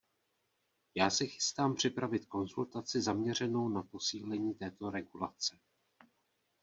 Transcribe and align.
Já 0.95 1.09
se 1.09 1.27
chystám 1.27 1.75
připravit 1.75 2.25
konzultaci 2.25 3.01
zaměřenou 3.01 3.69
na 3.69 3.83
posílení 3.83 4.53
této 4.55 4.89
regulace. 4.89 5.55